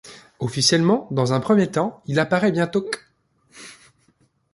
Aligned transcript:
Officiellement 0.39 1.07
dans 1.11 1.33
un 1.33 1.39
premier 1.39 1.69
temps, 1.69 2.01
il 2.07 2.17
apparaît 2.19 2.51
bientôt 2.51 2.81
qu'. 2.81 3.05